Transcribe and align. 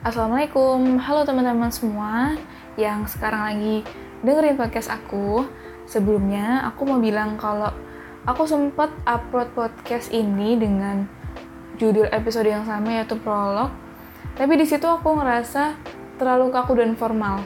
Assalamualaikum, 0.00 0.96
halo 0.96 1.28
teman-teman 1.28 1.68
semua 1.68 2.32
yang 2.80 3.04
sekarang 3.04 3.52
lagi 3.52 3.76
dengerin 4.24 4.56
podcast 4.56 4.88
aku. 4.88 5.44
Sebelumnya 5.84 6.64
aku 6.64 6.88
mau 6.88 6.96
bilang 6.96 7.36
kalau 7.36 7.68
aku 8.24 8.48
sempat 8.48 8.88
upload 9.04 9.52
podcast 9.52 10.08
ini 10.08 10.56
dengan 10.56 11.04
judul 11.76 12.08
episode 12.16 12.48
yang 12.48 12.64
sama 12.64 12.96
yaitu 12.96 13.12
prolog. 13.20 13.68
Tapi 14.40 14.56
di 14.56 14.64
situ 14.64 14.88
aku 14.88 15.20
ngerasa 15.20 15.76
terlalu 16.16 16.48
kaku 16.48 16.80
dan 16.80 16.96
formal. 16.96 17.44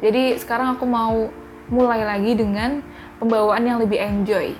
Jadi 0.00 0.40
sekarang 0.40 0.80
aku 0.80 0.88
mau 0.88 1.28
mulai 1.68 2.08
lagi 2.08 2.40
dengan 2.40 2.80
pembawaan 3.20 3.68
yang 3.68 3.84
lebih 3.84 4.00
enjoy. 4.00 4.56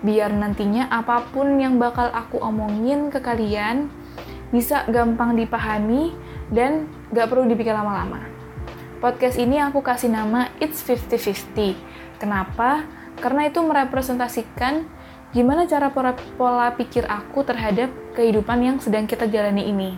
Biar 0.00 0.32
nantinya 0.32 0.88
apa 0.88 1.28
pun 1.28 1.60
yang 1.60 1.76
bakal 1.76 2.08
aku 2.08 2.40
omongin 2.40 3.12
ke 3.12 3.20
kalian, 3.20 3.92
bisa 4.52 4.84
gampang 4.92 5.34
dipahami 5.34 6.12
dan 6.52 6.86
gak 7.10 7.32
perlu 7.32 7.48
dipikir 7.48 7.72
lama-lama. 7.72 8.20
Podcast 9.00 9.40
ini 9.40 9.58
aku 9.58 9.82
kasih 9.82 10.12
nama 10.12 10.52
It's 10.62 10.84
50-50. 10.84 11.74
Kenapa? 12.20 12.86
Karena 13.18 13.50
itu 13.50 13.58
merepresentasikan 13.58 14.86
gimana 15.34 15.66
cara 15.66 15.90
pola, 15.90 16.14
pola 16.38 16.70
pikir 16.76 17.08
aku 17.08 17.42
terhadap 17.42 17.90
kehidupan 18.14 18.62
yang 18.62 18.76
sedang 18.78 19.08
kita 19.08 19.26
jalani 19.26 19.66
ini. 19.72 19.90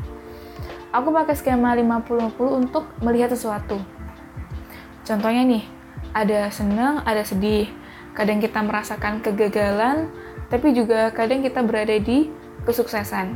Aku 0.94 1.10
pakai 1.10 1.34
skema 1.34 1.74
50-50 1.74 2.38
untuk 2.64 2.86
melihat 3.02 3.34
sesuatu. 3.34 3.82
Contohnya 5.04 5.42
nih, 5.44 5.66
ada 6.14 6.48
senang, 6.54 7.02
ada 7.02 7.26
sedih. 7.26 7.68
Kadang 8.14 8.38
kita 8.38 8.62
merasakan 8.62 9.18
kegagalan, 9.18 10.08
tapi 10.46 10.70
juga 10.70 11.10
kadang 11.10 11.42
kita 11.42 11.66
berada 11.66 11.98
di 11.98 12.30
kesuksesan. 12.62 13.34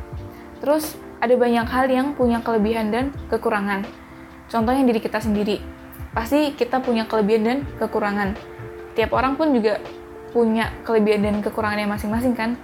Terus 0.63 0.95
ada 1.19 1.35
banyak 1.35 1.67
hal 1.67 1.87
yang 1.91 2.15
punya 2.15 2.39
kelebihan 2.43 2.95
dan 2.95 3.11
kekurangan. 3.27 3.83
Contohnya 4.47 4.87
diri 4.87 5.01
kita 5.03 5.19
sendiri. 5.19 5.59
Pasti 6.15 6.55
kita 6.55 6.79
punya 6.81 7.05
kelebihan 7.11 7.43
dan 7.45 7.59
kekurangan. 7.77 8.39
Tiap 8.95 9.11
orang 9.15 9.35
pun 9.35 9.51
juga 9.55 9.83
punya 10.31 10.71
kelebihan 10.87 11.27
dan 11.27 11.37
kekurangannya 11.43 11.91
masing-masing 11.91 12.35
kan. 12.39 12.55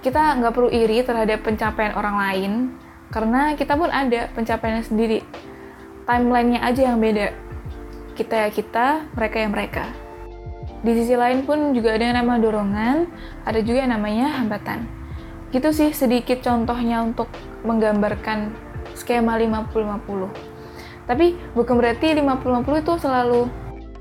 Kita 0.00 0.40
nggak 0.40 0.52
perlu 0.54 0.70
iri 0.72 1.04
terhadap 1.04 1.42
pencapaian 1.44 1.92
orang 1.98 2.16
lain, 2.16 2.52
karena 3.10 3.52
kita 3.58 3.74
pun 3.74 3.90
ada 3.90 4.30
pencapaiannya 4.32 4.84
sendiri. 4.86 5.20
Timelinenya 6.08 6.60
aja 6.64 6.80
yang 6.88 6.98
beda. 7.02 7.34
Kita 8.16 8.46
ya 8.46 8.48
kita, 8.48 8.86
mereka 9.12 9.36
ya 9.42 9.48
mereka. 9.50 9.84
Di 10.80 10.92
sisi 10.94 11.18
lain 11.18 11.42
pun 11.42 11.74
juga 11.74 11.98
ada 11.98 12.04
yang 12.06 12.16
namanya 12.22 12.40
dorongan, 12.46 12.96
ada 13.42 13.60
juga 13.60 13.82
yang 13.82 13.92
namanya 13.98 14.38
hambatan 14.38 14.97
gitu 15.54 15.72
sih 15.72 15.90
sedikit 15.96 16.44
contohnya 16.44 17.00
untuk 17.00 17.28
menggambarkan 17.64 18.52
skema 18.92 19.40
50-50 19.40 20.58
tapi 21.08 21.32
bukan 21.56 21.80
berarti 21.80 22.12
50-50 22.20 22.84
itu 22.84 22.94
selalu 23.00 23.40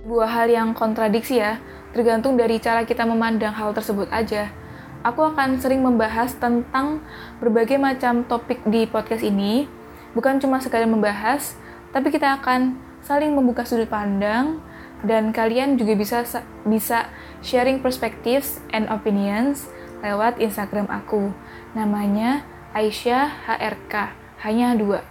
buah 0.08 0.28
hal 0.28 0.48
yang 0.52 0.70
kontradiksi 0.76 1.40
ya. 1.40 1.60
Tergantung 1.96 2.36
dari 2.36 2.60
cara 2.60 2.84
kita 2.84 3.08
memandang 3.08 3.56
hal 3.56 3.72
tersebut 3.72 4.12
aja. 4.12 4.52
Aku 5.08 5.24
akan 5.24 5.60
sering 5.60 5.80
membahas 5.80 6.36
tentang 6.36 7.00
berbagai 7.40 7.80
macam 7.80 8.28
topik 8.28 8.60
di 8.68 8.84
podcast 8.84 9.24
ini. 9.24 9.72
Bukan 10.16 10.44
cuma 10.44 10.60
sekadar 10.60 10.88
membahas 10.88 11.56
tapi 11.96 12.12
kita 12.12 12.44
akan 12.44 12.76
saling 13.00 13.32
membuka 13.32 13.64
sudut 13.64 13.88
pandang 13.88 14.60
dan 15.08 15.32
kalian 15.32 15.80
juga 15.80 15.96
bisa 15.96 16.28
bisa 16.68 17.08
sharing 17.40 17.80
perspectives 17.80 18.60
and 18.76 18.92
opinions 18.92 19.72
lewat 20.02 20.42
Instagram 20.42 20.90
aku. 20.90 21.34
Namanya 21.74 22.46
Aisyah 22.74 23.50
HRK, 23.50 23.94
hanya 24.46 24.78
dua. 24.78 25.02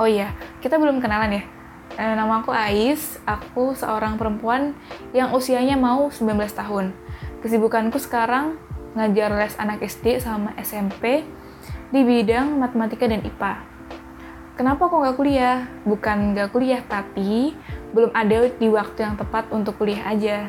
Oh 0.00 0.08
iya, 0.08 0.32
kita 0.64 0.80
belum 0.80 0.98
kenalan 0.98 1.38
ya. 1.38 1.44
E, 1.94 2.04
nama 2.16 2.40
aku 2.40 2.54
Ais, 2.54 3.20
aku 3.28 3.76
seorang 3.76 4.16
perempuan 4.16 4.72
yang 5.12 5.36
usianya 5.36 5.76
mau 5.76 6.08
19 6.08 6.40
tahun. 6.56 6.96
Kesibukanku 7.44 8.00
sekarang 8.00 8.56
ngajar 8.96 9.30
les 9.36 9.54
anak 9.60 9.84
SD 9.84 10.18
sama 10.18 10.56
SMP 10.58 11.22
di 11.92 12.00
bidang 12.00 12.56
matematika 12.56 13.06
dan 13.06 13.20
IPA. 13.20 13.54
Kenapa 14.56 14.88
kok 14.88 14.98
nggak 15.04 15.16
kuliah? 15.16 15.68
Bukan 15.84 16.36
nggak 16.36 16.48
kuliah, 16.52 16.82
tapi 16.84 17.56
belum 17.92 18.12
ada 18.14 18.48
di 18.50 18.68
waktu 18.70 19.02
yang 19.02 19.14
tepat 19.18 19.50
untuk 19.50 19.76
kuliah 19.80 20.04
aja 20.06 20.46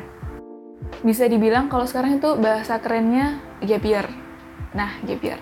bisa 1.02 1.26
dibilang 1.26 1.66
kalau 1.66 1.88
sekarang 1.88 2.22
itu 2.22 2.38
bahasa 2.38 2.78
kerennya 2.78 3.42
gap 3.62 3.82
year. 3.82 4.06
Nah, 4.72 4.94
gap 5.02 5.20
year. 5.20 5.40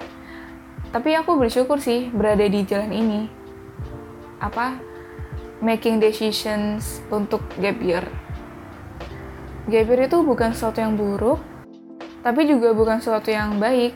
Tapi 0.90 1.14
aku 1.14 1.38
bersyukur 1.38 1.78
sih 1.78 2.10
berada 2.10 2.42
di 2.42 2.60
jalan 2.66 2.90
ini. 2.90 3.20
Apa? 4.40 4.80
Making 5.60 6.00
decisions 6.00 7.04
untuk 7.12 7.44
gap 7.60 7.78
year. 7.78 8.02
Gap 9.68 9.86
year 9.86 10.08
itu 10.08 10.18
bukan 10.24 10.56
sesuatu 10.56 10.80
yang 10.80 10.96
buruk, 10.96 11.38
tapi 12.24 12.48
juga 12.48 12.72
bukan 12.72 12.98
sesuatu 12.98 13.28
yang 13.28 13.60
baik. 13.60 13.92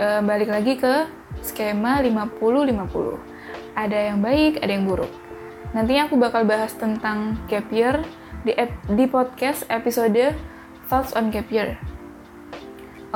E, 0.00 0.06
balik 0.24 0.48
lagi 0.48 0.80
ke 0.80 1.06
skema 1.44 2.00
50-50. 2.00 3.76
Ada 3.76 3.98
yang 4.12 4.18
baik, 4.24 4.64
ada 4.64 4.72
yang 4.72 4.88
buruk. 4.88 5.12
Nantinya 5.76 6.08
aku 6.08 6.16
bakal 6.16 6.48
bahas 6.48 6.72
tentang 6.74 7.38
gap 7.46 7.68
year 7.68 8.00
di, 8.42 8.56
di 8.92 9.04
podcast 9.06 9.68
episode 9.68 10.51
Thoughts 10.92 11.16
on 11.16 11.32
Gap 11.32 11.48
Year. 11.48 11.80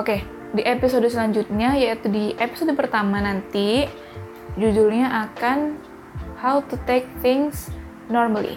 Oke, 0.00 0.24
di 0.56 0.64
episode 0.64 1.04
selanjutnya 1.12 1.76
yaitu 1.76 2.08
di 2.08 2.32
episode 2.40 2.72
pertama 2.72 3.20
nanti 3.20 3.84
judulnya 4.56 5.28
akan 5.28 5.76
How 6.40 6.64
to 6.72 6.80
Take 6.88 7.04
Things 7.20 7.68
Normally. 8.08 8.56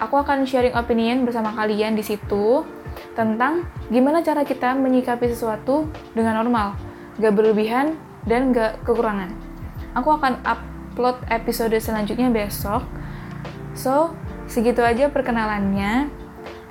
Aku 0.00 0.16
akan 0.16 0.48
sharing 0.48 0.72
opinion 0.72 1.28
bersama 1.28 1.52
kalian 1.52 1.92
di 1.92 2.00
situ 2.00 2.64
tentang 3.12 3.68
gimana 3.92 4.24
cara 4.24 4.48
kita 4.48 4.72
menyikapi 4.72 5.28
sesuatu 5.28 5.84
dengan 6.16 6.40
normal, 6.40 6.80
gak 7.20 7.36
berlebihan 7.36 8.00
dan 8.24 8.56
gak 8.56 8.80
kekurangan. 8.88 9.28
Aku 9.92 10.08
akan 10.08 10.40
upload 10.40 11.20
episode 11.28 11.76
selanjutnya 11.76 12.32
besok. 12.32 12.80
So, 13.76 14.16
segitu 14.48 14.80
aja 14.80 15.12
perkenalannya. 15.12 16.23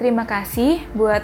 Terima 0.04 0.28
kasih 0.28 0.84
buat 1.00 1.24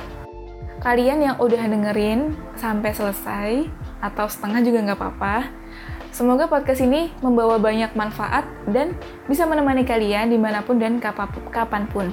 kalian 0.80 1.20
yang 1.20 1.36
udah 1.36 1.68
dengerin 1.68 2.32
sampai 2.56 2.96
selesai 2.96 3.68
atau 4.00 4.24
setengah 4.32 4.64
juga 4.64 4.80
nggak 4.88 4.96
apa-apa. 5.04 5.52
Semoga 6.16 6.48
podcast 6.48 6.80
ini 6.88 7.12
membawa 7.20 7.60
banyak 7.60 7.92
manfaat 7.92 8.48
dan 8.72 8.96
bisa 9.28 9.44
menemani 9.44 9.84
kalian 9.84 10.32
di 10.32 10.40
mana 10.40 10.64
pun 10.64 10.80
dan 10.80 10.96
kapan 11.52 11.92
pun. 11.92 12.08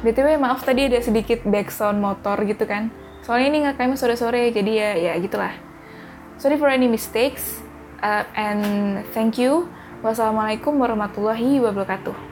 BTW 0.00 0.40
maaf 0.40 0.64
tadi 0.64 0.88
ada 0.88 0.96
sedikit 1.04 1.44
background 1.44 2.00
motor 2.00 2.40
gitu 2.48 2.64
kan. 2.64 2.88
Soalnya 3.20 3.52
ini 3.52 3.58
nggak 3.68 3.76
kayak 3.76 4.00
sore-sore 4.00 4.48
jadi 4.48 4.72
ya 4.72 4.90
ya 4.96 5.12
gitulah. 5.20 5.52
Sorry 6.40 6.56
for 6.56 6.72
any 6.72 6.88
mistakes 6.88 7.60
uh, 8.00 8.24
and 8.32 8.64
thank 9.12 9.36
you. 9.36 9.68
Wassalamualaikum 10.00 10.72
warahmatullahi 10.72 11.60
wabarakatuh. 11.60 12.31